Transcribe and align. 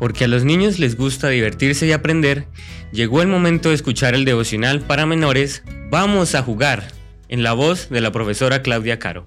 porque 0.00 0.24
a 0.24 0.28
los 0.28 0.44
niños 0.44 0.78
les 0.78 0.96
gusta 0.96 1.28
divertirse 1.28 1.86
y 1.86 1.92
aprender, 1.92 2.48
llegó 2.90 3.20
el 3.20 3.28
momento 3.28 3.68
de 3.68 3.76
escuchar 3.76 4.14
el 4.14 4.24
devocional 4.24 4.80
para 4.80 5.06
menores 5.06 5.62
Vamos 5.90 6.34
a 6.34 6.42
jugar, 6.42 6.84
en 7.28 7.42
la 7.42 7.52
voz 7.52 7.90
de 7.90 8.00
la 8.00 8.10
profesora 8.10 8.62
Claudia 8.62 8.98
Caro. 8.98 9.26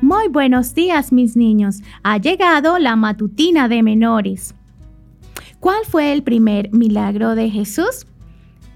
Muy 0.00 0.26
buenos 0.28 0.74
días 0.74 1.12
mis 1.12 1.36
niños, 1.36 1.80
ha 2.02 2.18
llegado 2.18 2.78
la 2.78 2.96
matutina 2.96 3.68
de 3.68 3.84
menores. 3.84 4.54
¿Cuál 5.60 5.84
fue 5.88 6.12
el 6.12 6.24
primer 6.24 6.72
milagro 6.72 7.36
de 7.36 7.50
Jesús? 7.50 8.06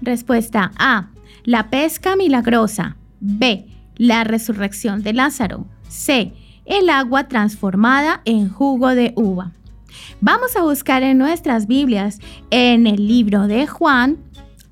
Respuesta 0.01 0.71
A. 0.77 1.09
La 1.43 1.69
pesca 1.69 2.15
milagrosa. 2.15 2.95
B. 3.19 3.65
La 3.97 4.23
resurrección 4.23 5.03
de 5.03 5.11
Lázaro. 5.11 5.65
C 5.89 6.31
el 6.67 6.89
agua 6.89 7.27
transformada 7.27 8.21
en 8.25 8.49
jugo 8.49 8.89
de 8.89 9.13
uva. 9.15 9.53
Vamos 10.21 10.55
a 10.55 10.63
buscar 10.63 11.03
en 11.03 11.17
nuestras 11.17 11.67
Biblias 11.67 12.19
en 12.51 12.87
el 12.87 13.07
libro 13.07 13.47
de 13.47 13.67
Juan, 13.67 14.17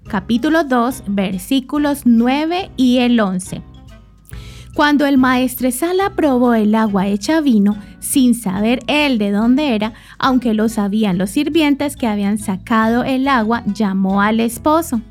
capítulo 0.07 0.63
2, 0.63 1.03
versículos 1.07 2.01
9 2.05 2.71
y 2.77 2.97
el 2.99 3.19
11. 3.19 3.61
Cuando 4.75 5.05
el 5.05 5.17
maestresala 5.17 6.15
probó 6.15 6.53
el 6.53 6.75
agua 6.75 7.07
hecha 7.07 7.39
vino, 7.39 7.77
sin 7.99 8.35
saber 8.35 8.81
él 8.87 9.17
de 9.17 9.31
dónde 9.31 9.73
era, 9.73 9.93
aunque 10.19 10.53
lo 10.53 10.67
sabían 10.67 11.17
los 11.17 11.29
sirvientes 11.29 11.95
que 11.95 12.07
habían 12.07 12.37
sacado 12.37 13.05
el 13.05 13.29
agua, 13.29 13.63
llamó 13.65 14.21
al 14.21 14.41
esposo. 14.41 15.01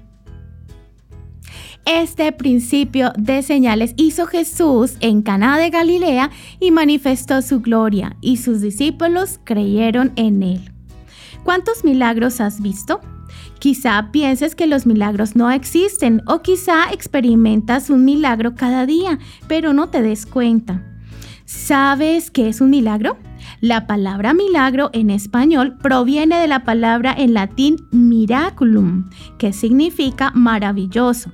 Este 1.86 2.32
principio 2.32 3.12
de 3.18 3.42
señales 3.42 3.92
hizo 3.96 4.26
Jesús 4.26 4.94
en 5.00 5.20
Caná 5.20 5.58
de 5.58 5.68
Galilea 5.68 6.30
y 6.58 6.70
manifestó 6.70 7.42
su 7.42 7.60
gloria, 7.60 8.16
y 8.22 8.38
sus 8.38 8.62
discípulos 8.62 9.38
creyeron 9.44 10.12
en 10.16 10.42
él. 10.42 10.72
¿Cuántos 11.42 11.84
milagros 11.84 12.40
has 12.40 12.62
visto? 12.62 13.00
Quizá 13.58 14.10
pienses 14.12 14.54
que 14.54 14.66
los 14.66 14.86
milagros 14.86 15.36
no 15.36 15.50
existen 15.50 16.22
o 16.26 16.40
quizá 16.40 16.90
experimentas 16.90 17.90
un 17.90 18.06
milagro 18.06 18.54
cada 18.54 18.86
día, 18.86 19.18
pero 19.46 19.74
no 19.74 19.90
te 19.90 20.00
des 20.00 20.24
cuenta. 20.24 20.82
¿Sabes 21.46 22.30
qué 22.30 22.48
es 22.48 22.62
un 22.62 22.70
milagro? 22.70 23.18
La 23.60 23.86
palabra 23.86 24.32
milagro 24.32 24.88
en 24.94 25.10
español 25.10 25.76
proviene 25.76 26.38
de 26.38 26.46
la 26.46 26.64
palabra 26.64 27.14
en 27.16 27.34
latín 27.34 27.76
miraculum, 27.90 29.10
que 29.36 29.52
significa 29.52 30.30
maravilloso. 30.34 31.30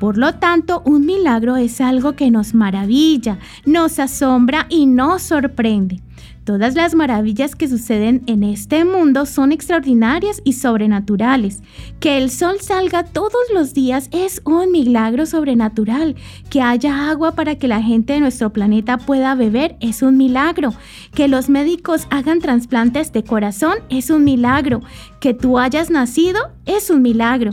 Por 0.00 0.18
lo 0.18 0.34
tanto, 0.34 0.82
un 0.84 1.06
milagro 1.06 1.56
es 1.56 1.80
algo 1.80 2.14
que 2.14 2.30
nos 2.30 2.52
maravilla, 2.52 3.38
nos 3.64 4.00
asombra 4.00 4.66
y 4.68 4.86
nos 4.86 5.22
sorprende. 5.22 6.03
Todas 6.44 6.74
las 6.74 6.94
maravillas 6.94 7.56
que 7.56 7.68
suceden 7.68 8.22
en 8.26 8.42
este 8.42 8.84
mundo 8.84 9.24
son 9.24 9.50
extraordinarias 9.50 10.42
y 10.44 10.52
sobrenaturales. 10.52 11.62
Que 12.00 12.18
el 12.18 12.30
sol 12.30 12.56
salga 12.60 13.02
todos 13.04 13.42
los 13.54 13.72
días 13.72 14.10
es 14.12 14.42
un 14.44 14.70
milagro 14.70 15.24
sobrenatural. 15.24 16.16
Que 16.50 16.60
haya 16.60 17.08
agua 17.08 17.32
para 17.32 17.54
que 17.54 17.66
la 17.66 17.80
gente 17.80 18.12
de 18.12 18.20
nuestro 18.20 18.52
planeta 18.52 18.98
pueda 18.98 19.34
beber 19.34 19.76
es 19.80 20.02
un 20.02 20.18
milagro. 20.18 20.74
Que 21.14 21.28
los 21.28 21.48
médicos 21.48 22.06
hagan 22.10 22.40
trasplantes 22.40 23.10
de 23.12 23.24
corazón 23.24 23.78
es 23.88 24.10
un 24.10 24.24
milagro. 24.24 24.82
Que 25.20 25.32
tú 25.32 25.58
hayas 25.58 25.88
nacido 25.88 26.50
es 26.66 26.90
un 26.90 27.00
milagro. 27.00 27.52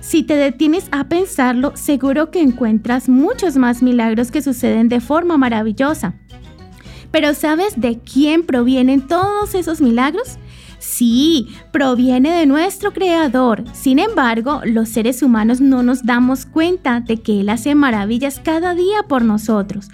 Si 0.00 0.24
te 0.24 0.34
detienes 0.34 0.88
a 0.90 1.04
pensarlo, 1.04 1.76
seguro 1.76 2.32
que 2.32 2.40
encuentras 2.40 3.08
muchos 3.08 3.56
más 3.56 3.84
milagros 3.84 4.32
que 4.32 4.42
suceden 4.42 4.88
de 4.88 5.00
forma 5.00 5.36
maravillosa. 5.38 6.16
Pero 7.12 7.34
¿sabes 7.34 7.80
de 7.80 7.98
quién 8.00 8.44
provienen 8.44 9.06
todos 9.06 9.54
esos 9.54 9.80
milagros? 9.80 10.38
Sí, 10.78 11.46
proviene 11.70 12.32
de 12.32 12.46
nuestro 12.46 12.92
Creador. 12.92 13.62
Sin 13.72 14.00
embargo, 14.00 14.62
los 14.64 14.88
seres 14.88 15.22
humanos 15.22 15.60
no 15.60 15.84
nos 15.84 16.02
damos 16.02 16.44
cuenta 16.44 16.98
de 16.98 17.18
que 17.18 17.40
Él 17.40 17.50
hace 17.50 17.76
maravillas 17.76 18.40
cada 18.42 18.74
día 18.74 19.04
por 19.04 19.22
nosotros. 19.22 19.88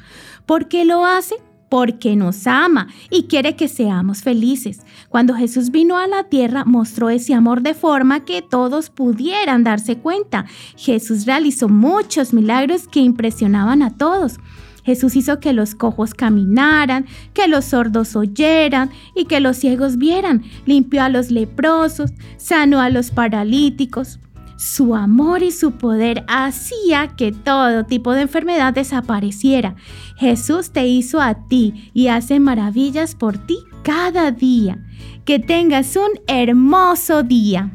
¿Por 0.47 0.69
qué 0.69 0.87
lo 0.87 1.05
hace? 1.05 1.35
porque 1.69 2.17
nos 2.17 2.47
ama 2.47 2.89
y 3.11 3.25
quiere 3.25 3.57
que 3.57 3.69
seamos 3.69 4.23
felices. 4.23 4.81
Cuando 5.09 5.35
Jesús 5.35 5.71
vino 5.71 5.99
a 5.99 6.07
la 6.07 6.25
tierra 6.25 6.65
mostró 6.65 7.11
ese 7.11 7.35
amor 7.35 7.63
de 7.63 7.75
forma 7.75 8.25
que 8.25 8.43
todos 8.43 8.91
pudieran 8.91 9.65
darse 9.65 9.99
cuenta. 9.99 10.47
Jesús 10.77 11.27
realizó 11.27 11.69
muchos 11.69 12.33
milagros 12.33 12.89
que 12.89 13.01
impresionaban 13.01 13.83
a 13.83 13.97
todos. 13.97 14.39
Jesús 14.85 15.17
hizo 15.17 15.41
que 15.41 15.53
los 15.53 15.75
cojos 15.75 16.15
caminaran, 16.15 17.07
que 17.35 17.49
los 17.49 17.67
sordos 17.67 18.17
oyeran 18.17 18.91
y 19.15 19.27
que 19.27 19.41
los 19.41 19.57
ciegos 19.57 19.97
vieran. 19.97 20.43
Limpió 20.67 21.03
a 21.03 21.09
los 21.09 21.31
leprosos, 21.31 22.13
sanó 22.37 22.81
a 22.81 22.91
los 22.91 23.11
paralíticos. 23.11 24.19
Su 24.57 24.97
amor 24.97 25.45
y 25.45 25.53
su 25.53 25.73
poder 25.73 26.25
hacía 26.27 27.15
que 27.17 27.31
todo 27.31 27.85
tipo 27.85 28.13
de 28.13 28.23
enfermedad 28.23 28.73
desapareciera. 28.73 29.77
Jesús 30.17 30.73
te 30.73 30.89
hizo 30.89 31.21
a 31.21 31.47
ti 31.47 31.91
y 31.95 32.09
hace 32.09 32.41
maravillas 32.41 33.15
por 33.15 33.39
ti 33.39 33.59
cada 33.85 34.33
día. 34.33 34.85
Que 35.25 35.39
tengas 35.39 35.95
un 35.95 36.11
hermoso 36.27 37.23
día. 37.23 37.71